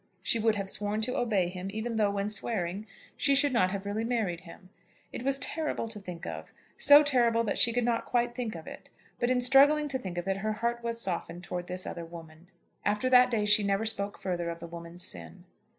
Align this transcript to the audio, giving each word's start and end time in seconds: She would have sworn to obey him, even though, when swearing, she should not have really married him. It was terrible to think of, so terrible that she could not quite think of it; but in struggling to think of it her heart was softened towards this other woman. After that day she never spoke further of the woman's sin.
She 0.23 0.39
would 0.39 0.55
have 0.55 0.67
sworn 0.67 1.01
to 1.01 1.15
obey 1.15 1.47
him, 1.47 1.69
even 1.69 1.95
though, 1.97 2.09
when 2.09 2.27
swearing, 2.27 2.87
she 3.15 3.35
should 3.35 3.53
not 3.53 3.69
have 3.69 3.85
really 3.85 4.03
married 4.03 4.41
him. 4.41 4.71
It 5.13 5.21
was 5.21 5.37
terrible 5.37 5.87
to 5.89 5.99
think 5.99 6.25
of, 6.25 6.51
so 6.75 7.03
terrible 7.03 7.43
that 7.43 7.59
she 7.59 7.71
could 7.71 7.83
not 7.83 8.07
quite 8.07 8.33
think 8.33 8.55
of 8.55 8.65
it; 8.65 8.89
but 9.19 9.29
in 9.29 9.41
struggling 9.41 9.87
to 9.89 9.99
think 9.99 10.17
of 10.17 10.27
it 10.27 10.37
her 10.37 10.53
heart 10.53 10.83
was 10.83 10.99
softened 10.99 11.43
towards 11.43 11.67
this 11.67 11.85
other 11.85 12.03
woman. 12.03 12.47
After 12.83 13.11
that 13.11 13.29
day 13.29 13.45
she 13.45 13.61
never 13.61 13.85
spoke 13.85 14.17
further 14.17 14.49
of 14.49 14.57
the 14.57 14.65
woman's 14.65 15.03
sin. 15.03 15.43